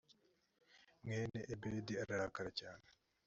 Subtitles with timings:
[1.03, 2.85] mwene ebedi ararakara cyane